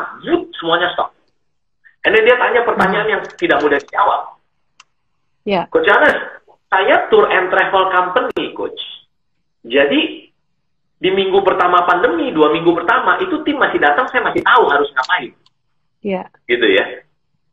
semuanya 0.56 0.88
stop. 0.96 1.12
Dan 2.00 2.20
dia 2.20 2.36
tanya 2.36 2.60
pertanyaan 2.64 3.08
yang 3.08 3.22
tidak 3.36 3.60
mudah 3.60 3.78
dijawab. 3.80 4.20
Yeah. 5.44 5.68
Coach 5.68 5.84
Johanna, 5.84 6.40
saya 6.72 6.96
tour 7.12 7.28
and 7.28 7.52
travel 7.52 7.84
company, 7.92 8.56
Coach. 8.56 8.80
Jadi 9.64 10.13
di 10.98 11.10
minggu 11.10 11.42
pertama 11.42 11.82
pandemi, 11.84 12.30
dua 12.30 12.54
minggu 12.54 12.70
pertama 12.72 13.18
itu 13.20 13.42
tim 13.42 13.58
masih 13.58 13.82
datang, 13.82 14.06
saya 14.08 14.22
masih 14.24 14.40
tahu 14.40 14.64
harus 14.70 14.88
ngapain. 14.94 15.32
Iya. 16.04 16.22
Yeah. 16.22 16.26
Gitu 16.48 16.66
ya. 16.70 16.84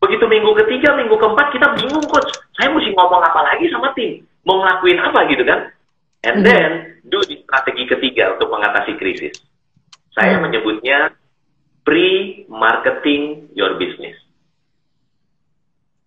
Begitu 0.02 0.26
minggu 0.26 0.52
ketiga, 0.66 0.98
minggu 0.98 1.14
keempat 1.14 1.54
kita 1.54 1.68
bingung 1.78 2.06
coach. 2.10 2.32
Saya 2.58 2.74
mesti 2.74 2.90
ngomong 2.94 3.22
apa 3.22 3.42
lagi 3.46 3.70
sama 3.70 3.94
tim? 3.94 4.26
Mau 4.46 4.62
ngelakuin 4.62 4.98
apa 4.98 5.20
gitu 5.30 5.44
kan? 5.46 5.70
And 6.26 6.42
hmm. 6.42 6.46
then 6.46 6.72
do 7.06 7.22
di 7.26 7.42
strategi 7.46 7.86
ketiga 7.86 8.34
untuk 8.38 8.50
mengatasi 8.50 8.98
krisis. 8.98 9.38
Saya 10.14 10.38
hmm. 10.38 10.44
menyebutnya 10.50 11.14
pre-marketing 11.86 13.54
your 13.58 13.78
business. 13.78 14.18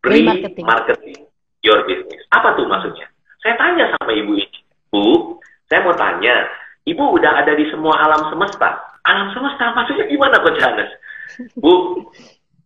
Pre-marketing 0.03 1.27
your 1.63 1.83
business. 1.87 2.23
Apa 2.31 2.55
tuh 2.59 2.67
maksudnya? 2.67 3.07
Saya 3.43 3.55
tanya 3.61 3.85
sama 3.95 4.13
ibu 4.15 4.41
ini, 4.41 4.59
Bu, 4.89 5.37
Saya 5.69 5.81
mau 5.85 5.97
tanya, 5.97 6.45
Ibu 6.85 7.05
udah 7.17 7.33
ada 7.41 7.53
di 7.57 7.65
semua 7.73 7.97
alam 7.97 8.29
semesta. 8.29 8.97
Alam 9.09 9.33
semesta 9.33 9.73
maksudnya 9.73 10.05
gimana 10.09 10.37
Coach 10.41 10.61
Hannes? 10.61 10.91
Bu, 11.57 12.05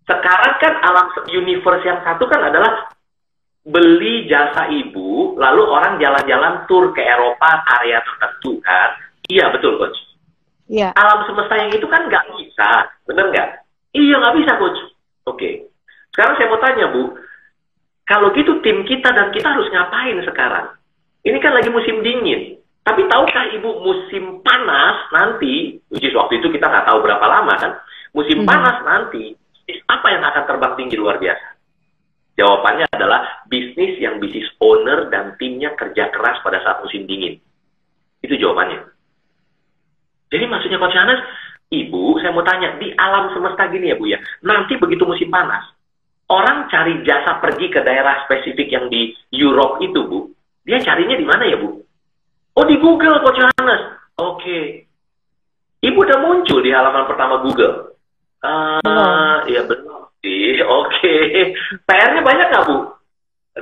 sekarang 0.04 0.54
kan 0.58 0.74
alam 0.82 1.06
universe 1.30 1.86
yang 1.86 2.02
satu 2.02 2.26
kan 2.26 2.42
adalah 2.50 2.90
beli 3.68 4.26
jasa 4.26 4.66
ibu, 4.72 5.36
lalu 5.36 5.62
orang 5.68 6.00
jalan-jalan 6.00 6.64
tur 6.66 6.90
ke 6.96 7.04
Eropa 7.04 7.62
area 7.78 8.00
tertentu 8.02 8.58
kan? 8.64 8.90
Iya 9.28 9.52
betul 9.52 9.76
coach. 9.76 9.98
Iya. 10.68 10.92
Alam 10.96 11.28
semesta 11.28 11.54
yang 11.60 11.70
itu 11.72 11.84
kan 11.86 12.08
nggak 12.08 12.24
bisa, 12.34 12.68
bener 13.04 13.28
nggak? 13.28 13.48
Iya 13.92 14.14
nggak 14.18 14.36
bisa 14.40 14.52
coach. 14.56 14.80
Oke. 15.28 15.68
Sekarang 16.16 16.34
saya 16.40 16.48
mau 16.50 16.60
tanya 16.60 16.86
bu, 16.90 17.14
kalau 18.08 18.32
gitu 18.32 18.58
tim 18.64 18.82
kita 18.88 19.12
dan 19.12 19.28
kita 19.30 19.46
harus 19.52 19.68
ngapain 19.68 20.18
sekarang? 20.24 20.66
Ini 21.22 21.38
kan 21.38 21.52
lagi 21.52 21.68
musim 21.68 22.00
dingin. 22.00 22.57
Tapi 22.88 23.04
tahukah 23.04 23.52
ibu 23.52 23.84
musim 23.84 24.40
panas 24.40 25.12
nanti, 25.12 25.76
which 25.92 26.08
is 26.08 26.16
waktu 26.16 26.40
itu 26.40 26.48
kita 26.48 26.72
nggak 26.72 26.88
tahu 26.88 27.04
berapa 27.04 27.20
lama 27.20 27.52
kan, 27.60 27.76
musim 28.16 28.40
hmm. 28.40 28.48
panas 28.48 28.80
nanti, 28.80 29.36
apa 29.84 30.06
yang 30.08 30.24
akan 30.24 30.44
terbang 30.48 30.72
tinggi 30.80 30.96
luar 30.96 31.20
biasa? 31.20 31.60
Jawabannya 32.40 32.88
adalah 32.88 33.44
bisnis 33.44 34.00
yang 34.00 34.16
bisnis 34.16 34.48
owner 34.64 35.12
dan 35.12 35.36
timnya 35.36 35.76
kerja 35.76 36.08
keras 36.08 36.40
pada 36.40 36.64
saat 36.64 36.80
musim 36.80 37.04
dingin. 37.04 37.36
Itu 38.24 38.40
jawabannya. 38.40 38.88
Jadi 40.32 40.44
maksudnya 40.48 40.80
Coach 40.80 40.96
Anas, 40.96 41.20
Ibu, 41.68 42.16
saya 42.24 42.32
mau 42.32 42.40
tanya, 42.40 42.72
di 42.80 42.88
alam 42.96 43.36
semesta 43.36 43.68
gini 43.68 43.92
ya 43.92 44.00
Bu 44.00 44.08
ya, 44.08 44.16
nanti 44.40 44.80
begitu 44.80 45.04
musim 45.04 45.28
panas, 45.28 45.76
orang 46.32 46.72
cari 46.72 47.04
jasa 47.04 47.36
pergi 47.44 47.68
ke 47.68 47.84
daerah 47.84 48.24
spesifik 48.24 48.72
yang 48.72 48.88
di 48.88 49.12
Europe 49.28 49.76
itu 49.84 50.00
Bu, 50.08 50.32
dia 50.64 50.80
carinya 50.80 51.20
di 51.20 51.28
mana 51.28 51.44
ya 51.44 51.60
Bu? 51.60 51.84
Oh 52.58 52.66
di 52.66 52.74
Google 52.82 53.22
Coach 53.22 53.38
Johannes. 53.38 54.02
Oke. 54.18 54.42
Okay. 54.42 54.64
Ibu 55.78 55.94
udah 55.94 56.18
muncul 56.18 56.58
di 56.58 56.74
halaman 56.74 57.06
pertama 57.06 57.38
Google. 57.38 57.94
Uh, 58.42 59.46
Iya 59.46 59.62
benar 59.62 60.10
sih. 60.18 60.58
Oke. 60.66 60.90
Okay. 60.98 61.54
PR-nya 61.86 62.18
banyak 62.26 62.50
nggak 62.50 62.66
Bu? 62.66 62.98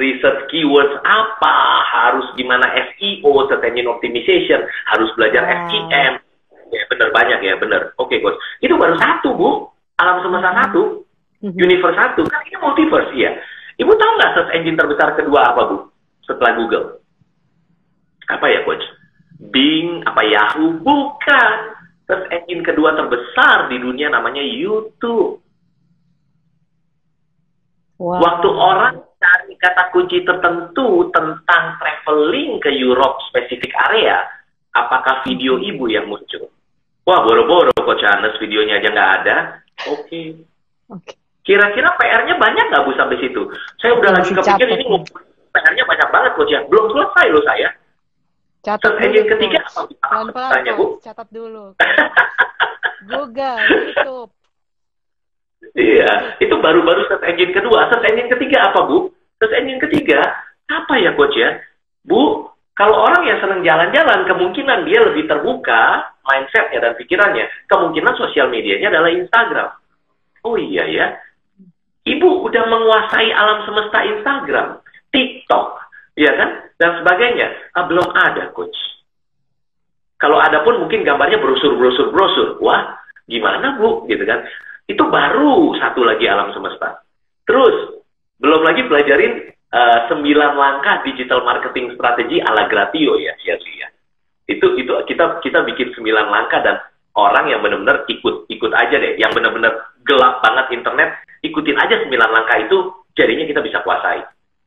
Research 0.00 0.48
keywords 0.48 0.96
apa? 1.04 1.56
Harus 1.84 2.24
gimana 2.40 2.72
SEO, 2.96 3.28
search 3.52 3.68
engine 3.68 3.92
optimization, 3.92 4.64
harus 4.88 5.12
belajar 5.12 5.44
wow. 5.44 5.68
SEM. 5.68 6.12
Ya 6.72 6.82
benar 6.88 7.12
banyak 7.12 7.38
ya 7.44 7.54
benar. 7.60 7.92
Oke 8.00 8.16
okay, 8.16 8.24
coach. 8.24 8.40
Itu 8.64 8.80
baru 8.80 8.96
satu 8.96 9.36
Bu. 9.36 9.68
Alam 10.00 10.24
semesta 10.24 10.56
satu. 10.56 11.04
Mm-hmm. 11.44 11.60
Universe 11.60 12.00
satu. 12.00 12.24
Kan 12.32 12.48
ini 12.48 12.56
multiverse 12.64 13.12
ya. 13.12 13.36
Ibu 13.76 13.92
tahu 13.92 14.10
nggak 14.16 14.32
search 14.40 14.52
engine 14.56 14.80
terbesar 14.80 15.12
kedua 15.20 15.52
apa 15.52 15.68
Bu? 15.68 15.76
Setelah 16.24 16.56
Google 16.56 17.04
apa 18.26 18.46
ya 18.50 18.60
coach? 18.66 18.85
Bing, 19.56 20.04
apa 20.04 20.20
Yahoo? 20.20 20.76
Bukan. 20.84 21.56
Search 22.04 22.28
engine 22.28 22.60
kedua 22.60 22.92
terbesar 22.92 23.72
di 23.72 23.80
dunia 23.80 24.12
namanya 24.12 24.44
YouTube. 24.44 25.40
Wow. 27.96 28.20
Waktu 28.20 28.48
orang 28.52 29.00
cari 29.16 29.56
kata 29.56 29.88
kunci 29.96 30.20
tertentu 30.20 31.08
tentang 31.08 31.80
traveling 31.80 32.60
ke 32.60 32.68
Europe 32.68 33.16
spesifik 33.32 33.72
area, 33.88 34.20
apakah 34.76 35.24
video 35.24 35.56
ibu 35.56 35.88
yang 35.88 36.04
muncul? 36.04 36.52
Wah, 37.08 37.24
boro-boro 37.24 37.72
Coach 37.80 38.04
Anes 38.04 38.36
videonya 38.36 38.76
aja 38.76 38.88
nggak 38.92 39.12
ada. 39.24 39.36
Oke. 39.88 40.04
Okay. 40.04 40.26
Okay. 40.92 41.16
Kira-kira 41.46 41.96
PR-nya 41.96 42.36
banyak 42.36 42.64
nggak 42.68 42.84
Bu 42.84 42.92
sampai 42.92 43.16
situ? 43.24 43.48
Saya 43.80 43.96
udah 43.96 44.10
lagi 44.20 44.36
kepikir 44.36 44.68
ini 44.68 44.84
PR-nya 45.56 45.84
banyak 45.88 46.08
banget 46.12 46.32
Coach 46.36 46.52
ya. 46.52 46.60
Belum 46.68 46.92
selesai 46.92 47.26
loh 47.32 47.40
saya. 47.48 47.72
Catat 48.66 48.98
dulu. 48.98 49.04
Engine 49.06 49.28
ketiga 49.30 49.58
apa? 49.62 49.80
Pelan-pelan, 49.86 50.50
Tanya, 50.50 50.72
Bu. 50.74 50.84
Catat 50.98 51.28
dulu. 51.30 51.64
Google, 53.14 53.58
YouTube. 53.70 54.30
Iya, 55.78 56.34
itu 56.42 56.54
baru-baru 56.58 57.06
search 57.06 57.22
engine 57.30 57.54
kedua. 57.54 57.86
Search 57.86 58.10
engine 58.10 58.26
ketiga 58.26 58.74
apa, 58.74 58.90
Bu? 58.90 59.14
Search 59.38 59.54
engine 59.54 59.78
ketiga, 59.78 60.18
apa 60.66 60.94
ya, 60.98 61.14
Coach 61.14 61.38
ya? 61.38 61.62
Bu, 62.02 62.50
kalau 62.74 63.06
orang 63.06 63.22
yang 63.30 63.38
senang 63.38 63.62
jalan-jalan, 63.62 64.26
kemungkinan 64.26 64.82
dia 64.82 64.98
lebih 64.98 65.30
terbuka 65.30 66.10
mindsetnya 66.26 66.90
dan 66.90 66.92
pikirannya. 66.98 67.46
Kemungkinan 67.70 68.18
sosial 68.18 68.50
medianya 68.50 68.90
adalah 68.90 69.14
Instagram. 69.14 69.70
Oh 70.42 70.58
iya 70.58 70.84
ya. 70.90 71.06
Ibu 72.06 72.50
udah 72.50 72.64
menguasai 72.66 73.30
alam 73.30 73.62
semesta 73.66 73.98
Instagram, 74.02 74.78
TikTok, 75.14 75.66
Iya 76.16 76.32
kan? 76.38 76.50
Dan 76.76 77.00
sebagainya. 77.00 77.72
Ah, 77.72 77.88
belum 77.88 78.08
ada, 78.12 78.52
coach. 78.52 78.76
Kalau 80.16 80.40
ada 80.40 80.64
pun 80.64 80.80
mungkin 80.80 81.04
gambarnya 81.04 81.40
brosur-brosur-brosur. 81.40 82.60
Wah, 82.64 82.96
gimana 83.28 83.76
bu? 83.76 84.08
Gitu 84.08 84.24
kan? 84.24 84.44
Itu 84.88 85.08
baru 85.08 85.76
satu 85.76 86.04
lagi 86.04 86.24
alam 86.28 86.52
semesta. 86.52 87.04
Terus, 87.44 88.00
belum 88.40 88.60
lagi 88.64 88.84
pelajarin 88.88 89.52
uh, 89.72 90.52
langkah 90.56 91.04
digital 91.04 91.44
marketing 91.44 91.96
strategi 91.96 92.40
ala 92.40 92.68
Gratio 92.68 93.16
ya, 93.20 93.34
ya, 93.44 93.56
ya. 93.56 93.88
Itu 94.46 94.78
itu 94.78 94.92
kita 95.10 95.42
kita 95.42 95.66
bikin 95.66 95.90
sembilan 95.96 96.26
langkah 96.30 96.62
dan 96.62 96.78
orang 97.18 97.50
yang 97.50 97.60
benar-benar 97.64 98.06
ikut 98.06 98.46
ikut 98.46 98.72
aja 98.76 98.96
deh, 99.00 99.18
yang 99.18 99.32
benar-benar 99.34 99.96
gelap 100.06 100.38
banget 100.44 100.66
internet, 100.76 101.08
ikutin 101.42 101.76
aja 101.80 101.98
sembilan 102.04 102.30
langkah 102.30 102.56
itu, 102.62 102.78
jadinya 103.18 103.44
kita 103.48 103.60
bisa 103.64 103.82
kuasai. 103.82 104.22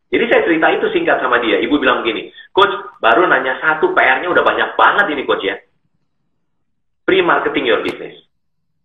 Jadi 0.09 0.23
saya 0.25 0.38
cerita 0.49 0.73
itu 0.73 0.89
singkat 0.89 1.21
sama 1.21 1.37
dia. 1.37 1.61
Ibu 1.61 1.77
bilang 1.77 2.01
begini, 2.01 2.33
Coach, 2.49 2.73
baru 2.97 3.29
nanya 3.29 3.61
satu, 3.61 3.93
PR-nya 3.93 4.33
udah 4.33 4.41
banyak 4.41 4.73
banget 4.73 5.05
ini 5.13 5.23
Coach 5.29 5.45
ya. 5.45 5.61
Pre-marketing 7.05 7.69
your 7.69 7.85
business. 7.85 8.17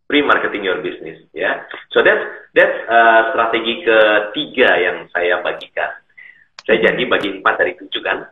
Pre-marketing 0.04 0.68
your 0.68 0.84
business. 0.84 1.24
Ya. 1.32 1.64
So 1.88 2.04
that's, 2.04 2.20
that's 2.52 2.76
uh, 2.84 3.32
strategi 3.32 3.80
ketiga 3.80 4.76
yang 4.76 5.08
saya 5.16 5.40
bagikan. 5.40 5.88
Saya 6.68 6.84
janji 6.84 7.08
bagi 7.08 7.40
empat 7.40 7.54
dari 7.56 7.72
tujuh 7.80 8.04
kan? 8.04 8.28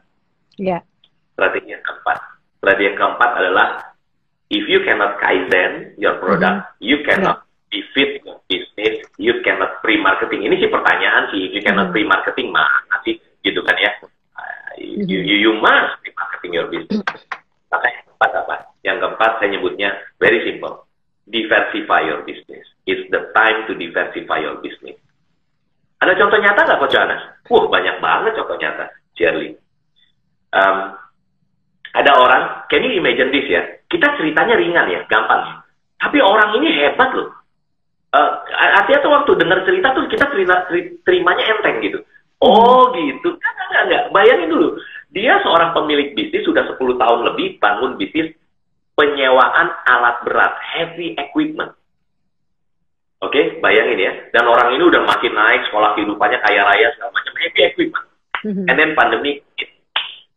Ya. 0.61 0.77
Yeah. 0.77 0.81
Strategi 1.33 1.73
yang 1.73 1.81
keempat. 1.81 2.19
Strategi 2.61 2.87
yang 2.93 2.99
keempat 3.01 3.31
adalah, 3.41 3.69
if 4.53 4.69
you 4.69 4.85
cannot 4.85 5.17
kaizen 5.17 5.97
your 5.97 6.21
product, 6.21 6.61
mm 6.61 6.69
-hmm. 6.69 6.85
you 6.85 7.01
cannot 7.09 7.41
yeah 7.41 7.51
be 7.73 7.81
fit 7.97 8.21
bisnis, 8.47 9.01
you 9.17 9.41
cannot 9.41 9.81
pre-marketing. 9.81 10.45
Ini 10.45 10.61
sih 10.61 10.69
pertanyaan 10.69 11.33
sih, 11.33 11.49
you 11.49 11.65
cannot 11.65 11.89
hmm. 11.89 11.97
pre-marketing 11.97 12.53
mana 12.53 13.01
sih, 13.03 13.17
gitu 13.41 13.65
kan 13.65 13.75
ya. 13.81 13.91
You, 15.03 15.19
you, 15.19 15.37
you 15.43 15.53
must 15.59 15.99
pre-marketing 16.03 16.53
your 16.55 16.69
business. 16.71 17.03
Maka 17.69 17.87
yang 17.91 18.05
keempat 18.07 18.31
apa? 18.39 18.55
Yang 18.87 18.97
keempat 19.03 19.31
saya 19.39 19.49
nyebutnya 19.51 19.91
very 20.23 20.41
simple. 20.47 20.87
Diversify 21.27 22.07
your 22.07 22.23
business. 22.23 22.67
It's 22.87 23.07
the 23.11 23.31
time 23.35 23.67
to 23.67 23.75
diversify 23.75 24.43
your 24.43 24.59
business. 24.63 24.99
Ada 26.03 26.19
contoh 26.19 26.39
nyata 26.39 26.61
nggak 26.67 26.81
Coach 26.83 26.99
Anas? 26.99 27.23
Wah, 27.47 27.65
banyak 27.71 27.97
banget 28.03 28.33
contoh 28.35 28.59
nyata, 28.59 28.91
Shirley. 29.15 29.55
Um, 30.51 30.99
ada 31.95 32.13
orang, 32.19 32.43
can 32.67 32.83
you 32.83 32.99
imagine 32.99 33.31
this 33.31 33.47
ya? 33.47 33.63
Kita 33.87 34.19
ceritanya 34.19 34.59
ringan 34.59 34.91
ya, 34.91 35.01
gampang. 35.07 35.63
Tapi 36.03 36.19
orang 36.19 36.59
ini 36.59 36.75
hebat 36.75 37.15
loh 37.15 37.43
uh, 38.13 38.31
artinya 38.53 39.01
tuh 39.01 39.13
waktu 39.13 39.33
dengar 39.41 39.59
cerita 39.65 39.89
tuh 39.97 40.05
kita 40.09 40.27
terima, 40.31 40.57
terimanya 41.03 41.45
enteng 41.49 41.81
gitu. 41.81 41.99
Oh 42.43 42.91
gitu, 42.91 43.39
enggak, 43.39 43.55
enggak, 43.55 43.83
enggak. 43.87 44.05
Bayangin 44.11 44.51
dulu, 44.51 44.69
dia 45.15 45.39
seorang 45.47 45.71
pemilik 45.79 46.11
bisnis 46.19 46.43
sudah 46.43 46.67
10 46.67 46.75
tahun 46.99 47.21
lebih 47.31 47.63
bangun 47.63 47.95
bisnis 47.95 48.35
penyewaan 48.99 49.71
alat 49.87 50.27
berat, 50.27 50.59
heavy 50.59 51.15
equipment. 51.15 51.71
Oke, 53.23 53.39
okay? 53.39 53.45
bayangin 53.63 54.03
ya. 54.03 54.13
Dan 54.35 54.51
orang 54.51 54.75
ini 54.75 54.83
udah 54.83 55.07
makin 55.07 55.31
naik, 55.31 55.71
sekolah 55.71 55.95
kehidupannya 55.95 56.43
kaya 56.43 56.67
raya, 56.67 56.91
segala 56.99 57.15
macam, 57.15 57.35
heavy 57.39 57.61
equipment. 57.63 58.07
Mm-hmm. 58.43 58.67
And 58.67 58.75
then 58.75 58.91
pandemi, 58.99 59.33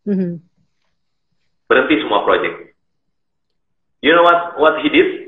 mm-hmm. 0.06 0.32
berhenti 1.66 1.94
semua 2.06 2.22
proyek. 2.22 2.70
You 3.98 4.14
know 4.14 4.22
what 4.22 4.54
what 4.62 4.78
he 4.86 4.88
did? 4.94 5.26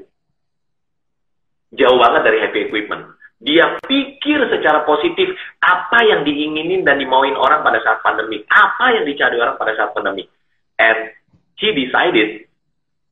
jauh 1.75 1.99
banget 2.01 2.23
dari 2.25 2.39
happy 2.41 2.61
equipment. 2.69 3.08
Dia 3.38 3.78
pikir 3.87 4.50
secara 4.50 4.83
positif 4.83 5.30
apa 5.62 6.02
yang 6.02 6.26
diinginin 6.26 6.83
dan 6.83 6.99
dimauin 6.99 7.38
orang 7.38 7.62
pada 7.62 7.78
saat 7.87 8.02
pandemi, 8.02 8.42
apa 8.50 8.99
yang 8.99 9.07
dicari 9.07 9.38
orang 9.38 9.54
pada 9.54 9.78
saat 9.78 9.95
pandemi. 9.95 10.26
And 10.78 11.14
he 11.54 11.71
decided 11.71 12.50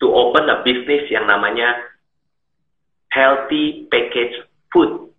to 0.02 0.06
open 0.10 0.50
a 0.50 0.66
business 0.66 1.06
yang 1.14 1.30
namanya 1.30 1.78
healthy 3.14 3.86
package 3.86 4.34
food. 4.74 5.14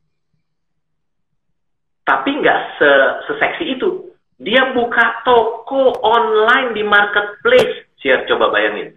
Tapi 2.04 2.30
nggak 2.44 2.60
se 2.76 2.92
seseksi 3.32 3.80
itu. 3.80 4.12
Dia 4.44 4.76
buka 4.76 5.24
toko 5.24 5.98
online 6.04 6.76
di 6.76 6.84
marketplace. 6.84 7.88
Siap 8.04 8.28
coba 8.28 8.52
bayangin. 8.52 8.92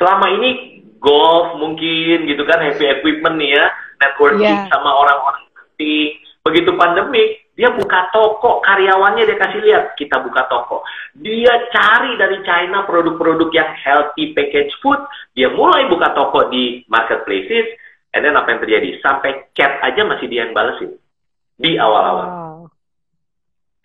Selama 0.00 0.32
ini 0.32 0.80
golf 0.96 1.60
mungkin 1.60 2.24
gitu 2.24 2.42
kan 2.48 2.60
heavy 2.64 2.88
equipment 2.88 3.36
nih 3.36 3.52
ya 3.52 3.66
networking 3.98 4.56
yeah. 4.56 4.68
sama 4.72 4.90
orang-orang 4.92 5.48
penting 5.52 6.16
begitu 6.46 6.70
pandemi 6.78 7.46
Dia 7.56 7.72
buka 7.72 8.12
toko, 8.12 8.60
karyawannya 8.60 9.24
dia 9.24 9.40
kasih 9.40 9.64
lihat, 9.64 9.96
kita 9.96 10.20
buka 10.20 10.44
toko. 10.44 10.84
Dia 11.16 11.56
cari 11.72 12.12
dari 12.20 12.44
China 12.44 12.84
produk-produk 12.84 13.48
yang 13.48 13.72
healthy 13.80 14.36
package 14.36 14.76
food, 14.84 15.00
dia 15.32 15.48
mulai 15.48 15.88
buka 15.88 16.12
toko 16.12 16.52
di 16.52 16.84
marketplaces, 16.92 17.64
and 18.12 18.28
then 18.28 18.36
apa 18.36 18.52
yang 18.52 18.60
terjadi? 18.60 19.00
Sampai 19.00 19.48
cat 19.56 19.80
aja 19.80 20.04
masih 20.04 20.28
dia 20.28 20.44
yang 20.44 20.52
balesin. 20.52 21.00
Di 21.56 21.80
awal-awal. 21.80 22.28
Wow. 22.28 22.56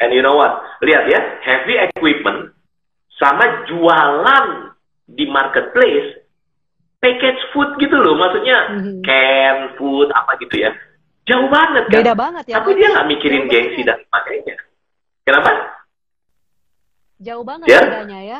And 0.04 0.12
you 0.12 0.20
know 0.20 0.36
what? 0.36 0.60
Lihat 0.84 1.08
ya, 1.08 1.40
heavy 1.40 1.80
equipment 1.80 2.52
sama 3.16 3.72
jualan 3.72 4.76
di 5.08 5.32
marketplace 5.32 6.21
package 7.02 7.42
food 7.52 7.76
gitu 7.82 7.98
loh, 7.98 8.14
maksudnya 8.16 8.58
mm 8.72 8.80
-hmm. 8.80 8.98
can 9.02 9.58
food 9.76 10.08
apa 10.14 10.38
gitu 10.40 10.62
ya 10.62 10.72
Jauh 11.30 11.48
banget 11.48 11.84
kan? 11.88 12.02
Beda 12.02 12.14
banget 12.18 12.44
ya. 12.50 12.56
Tapi 12.60 12.70
dia 12.74 12.88
nggak 12.90 13.08
mikirin 13.14 13.46
gengsi 13.46 13.82
dan 13.86 14.02
sebagainya. 14.10 14.56
Kenapa? 15.22 15.50
Jauh 17.22 17.46
banget 17.46 17.68
ya? 17.70 17.82
bedanya 17.86 18.20
ya. 18.26 18.40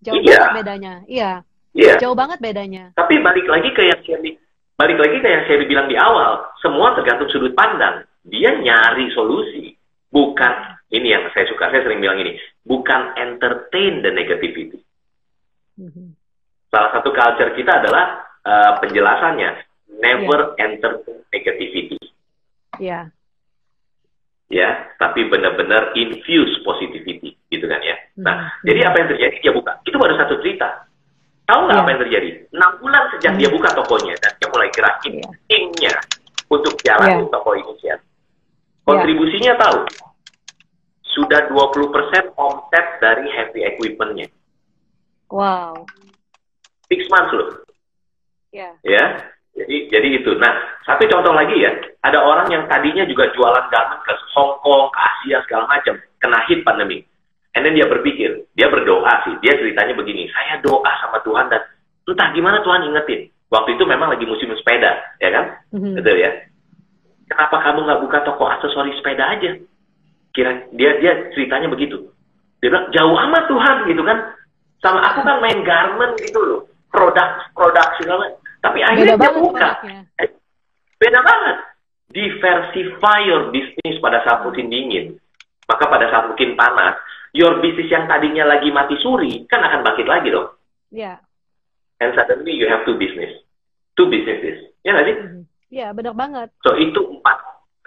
Jauh 0.00 0.16
iya. 0.18 0.38
banget 0.40 0.56
bedanya. 0.64 0.92
Iya. 1.04 1.32
Iya. 1.76 1.94
Jauh 2.00 2.16
banget 2.16 2.38
bedanya. 2.40 2.84
Tapi 2.96 3.20
balik 3.20 3.46
lagi 3.48 3.68
ke 3.76 3.82
yang 3.84 4.00
Sherry, 4.04 4.40
balik 4.80 4.98
lagi 4.98 5.16
ke 5.20 5.28
yang 5.28 5.44
Sherry 5.44 5.64
bilang 5.68 5.88
di 5.88 5.96
awal, 5.96 6.50
semua 6.64 6.96
tergantung 6.96 7.28
sudut 7.28 7.52
pandang. 7.52 8.08
Dia 8.24 8.56
nyari 8.56 9.12
solusi, 9.12 9.76
bukan 10.08 10.52
ini 10.88 11.12
yang 11.12 11.28
saya 11.36 11.44
suka. 11.52 11.68
Saya 11.68 11.84
sering 11.84 12.00
bilang 12.00 12.20
ini, 12.20 12.40
bukan 12.64 13.12
entertain 13.20 14.00
the 14.00 14.10
negativity. 14.12 14.80
Mm-hmm. 15.76 16.11
Salah 16.72 16.90
satu 16.96 17.12
culture 17.12 17.52
kita 17.52 17.84
adalah 17.84 18.24
uh, 18.48 18.72
penjelasannya 18.80 19.50
never 20.00 20.56
yeah. 20.56 20.64
entertain 20.64 21.20
negativity. 21.28 22.00
Ya. 22.80 23.12
Ya, 24.52 24.92
tapi 25.00 25.32
benar-benar 25.32 25.96
infuse 25.96 26.60
positivity, 26.60 27.36
gitu 27.48 27.64
kan 27.64 27.80
ya. 27.80 27.96
Nah, 28.20 28.36
hmm. 28.36 28.68
jadi 28.68 28.80
apa 28.84 28.96
yang 29.00 29.08
terjadi? 29.16 29.36
Dia 29.40 29.52
buka. 29.52 29.72
Itu 29.84 29.96
baru 29.96 30.12
satu 30.16 30.44
cerita. 30.44 30.88
Tahu 31.48 31.60
nggak 31.68 31.76
ya. 31.76 31.80
apa 31.80 31.88
yang 31.88 32.00
terjadi? 32.04 32.28
Enam 32.52 32.70
bulan 32.80 33.02
sejak 33.16 33.32
hmm. 33.32 33.40
dia 33.40 33.48
buka 33.48 33.68
tokonya 33.72 34.14
dan 34.20 34.32
dia 34.36 34.48
mulai 34.52 34.68
gerakin 34.72 35.12
ya. 35.20 35.28
timnya 35.48 35.94
untuk 36.52 36.74
jalan 36.84 37.08
ya. 37.08 37.32
toko 37.32 37.50
ini 37.56 37.74
ya. 37.80 37.96
Kontribusinya 38.84 39.52
ya. 39.56 39.60
tahu? 39.60 39.78
Sudah 41.16 41.40
20% 41.48 42.36
omset 42.36 42.86
dari 43.00 43.28
heavy 43.32 43.60
equipmentnya. 43.68 44.28
Wow. 45.32 45.88
Six 46.92 47.08
months 47.08 47.32
loh. 47.32 47.48
Ya. 48.52 48.76
Ya. 48.84 49.32
Jadi 49.56 49.88
jadi 49.88 50.08
itu. 50.20 50.36
Nah, 50.36 50.52
satu 50.84 51.08
contoh 51.08 51.32
lagi 51.32 51.56
ya, 51.56 51.72
ada 52.04 52.20
orang 52.20 52.52
yang 52.52 52.64
tadinya 52.68 53.04
juga 53.08 53.32
jualan 53.32 53.68
garment 53.72 54.04
ke 54.04 54.12
Hong 54.36 54.60
Kong, 54.60 54.92
ke 54.92 54.98
Asia 55.00 55.40
segala 55.48 55.68
macam, 55.68 55.96
kena 56.20 56.40
hit 56.48 56.60
pandemi. 56.64 57.04
And 57.52 57.68
then 57.68 57.76
dia 57.76 57.84
berpikir, 57.84 58.48
dia 58.56 58.68
berdoa 58.72 59.12
sih, 59.28 59.36
dia 59.44 59.52
ceritanya 59.56 59.92
begini, 59.92 60.24
saya 60.32 60.56
doa 60.64 60.88
sama 61.04 61.20
Tuhan 61.20 61.52
dan 61.52 61.60
entah 62.08 62.28
gimana 62.32 62.64
Tuhan 62.64 62.88
ingetin. 62.88 63.28
Waktu 63.52 63.76
itu 63.76 63.84
memang 63.84 64.08
lagi 64.08 64.24
musim 64.24 64.48
sepeda, 64.56 64.96
ya 65.20 65.28
kan? 65.28 65.44
Mm-hmm. 65.76 66.00
Betul 66.00 66.16
ya. 66.16 66.32
Kenapa 67.28 67.56
kamu 67.60 67.84
nggak 67.84 68.00
buka 68.08 68.18
toko 68.24 68.48
aksesoris 68.48 68.96
sepeda 68.96 69.36
aja? 69.36 69.60
Kira 70.32 70.64
dia 70.72 70.96
dia 70.96 71.12
ceritanya 71.36 71.68
begitu. 71.68 72.08
Dia 72.64 72.72
bilang 72.72 72.88
jauh 72.96 73.16
amat 73.28 73.44
Tuhan 73.52 73.76
gitu 73.84 74.00
kan. 74.00 74.18
Sama 74.80 75.04
aku 75.12 75.20
kan 75.20 75.44
main 75.44 75.60
garment 75.60 76.16
gitu 76.24 76.40
loh, 76.40 76.60
produk 77.12 77.28
produk 77.52 77.86
segala 78.00 78.24
tapi 78.62 78.78
akhirnya 78.80 79.18
Beda 79.18 79.28
dia 79.28 79.36
buka. 79.36 79.70
Beda 80.96 81.20
banget. 81.20 81.56
Diversify 82.14 83.18
your 83.26 83.50
business 83.50 83.98
pada 83.98 84.22
saat 84.22 84.46
musim 84.46 84.70
dingin. 84.70 85.18
Maka 85.66 85.90
pada 85.90 86.06
saat 86.08 86.30
musim 86.30 86.54
panas, 86.54 86.94
your 87.34 87.58
business 87.58 87.90
yang 87.90 88.06
tadinya 88.06 88.46
lagi 88.46 88.70
mati 88.70 88.94
suri, 89.02 89.42
kan 89.50 89.66
akan 89.66 89.82
bangkit 89.82 90.06
lagi 90.06 90.28
dong. 90.30 90.54
Iya. 90.94 91.18
Yeah. 91.18 92.02
And 92.02 92.14
suddenly 92.14 92.54
you 92.54 92.70
have 92.70 92.86
two 92.86 92.94
business. 92.94 93.34
Two 93.98 94.06
businesses. 94.06 94.70
Ya 94.86 94.94
nggak 94.94 95.06
sih? 95.10 95.16
Mm-hmm. 95.18 95.42
Mm-hmm. 95.74 95.96
benar 95.98 96.14
banget. 96.14 96.48
So 96.62 96.78
itu 96.78 97.00
empat. 97.18 97.38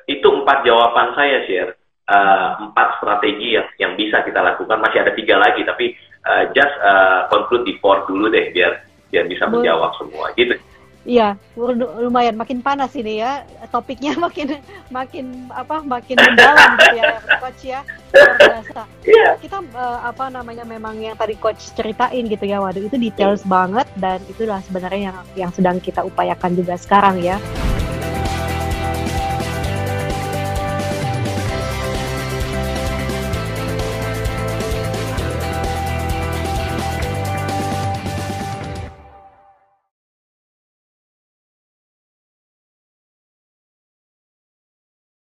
Itu 0.06 0.28
empat 0.44 0.68
jawaban 0.68 1.16
saya, 1.16 1.48
share. 1.48 1.72
Uh, 2.06 2.70
empat 2.70 3.02
strategi 3.02 3.58
yang, 3.58 3.68
yang 3.82 3.94
bisa 3.98 4.22
kita 4.22 4.38
lakukan. 4.44 4.78
Masih 4.78 5.02
ada 5.02 5.16
tiga 5.18 5.42
lagi, 5.42 5.66
tapi 5.66 5.96
uh, 6.28 6.52
just 6.54 6.76
uh, 6.84 7.26
conclude 7.34 7.66
di 7.66 7.80
four 7.82 8.06
dulu 8.06 8.30
deh, 8.30 8.54
biar 8.54 8.95
biar 9.14 9.26
bisa 9.30 9.46
menjawab 9.48 9.92
semua 9.98 10.32
gitu. 10.36 10.56
Iya, 11.06 11.38
lumayan 12.02 12.34
makin 12.34 12.66
panas 12.66 12.98
ini 12.98 13.22
ya. 13.22 13.46
Topiknya 13.70 14.18
makin 14.26 14.58
makin 14.90 15.26
apa? 15.54 15.86
Makin 15.86 16.18
mendalam 16.18 16.70
gitu 16.82 16.96
ya, 16.98 17.06
coach 17.38 17.62
ya. 17.62 17.80
Luar 18.10 18.34
biasa. 18.42 18.82
Iya. 19.06 19.30
Kita 19.38 19.62
uh, 19.78 20.00
apa 20.02 20.34
namanya 20.34 20.66
memang 20.66 20.98
yang 20.98 21.14
tadi 21.14 21.38
coach 21.38 21.78
ceritain 21.78 22.26
gitu 22.26 22.50
ya. 22.50 22.58
Waduh, 22.58 22.90
itu 22.90 22.98
details 22.98 23.46
hmm. 23.46 23.54
banget 23.54 23.88
dan 24.02 24.18
itulah 24.26 24.60
sebenarnya 24.66 25.14
yang 25.14 25.18
yang 25.38 25.52
sedang 25.54 25.78
kita 25.78 26.02
upayakan 26.02 26.58
juga 26.58 26.74
sekarang 26.74 27.22
ya. 27.22 27.38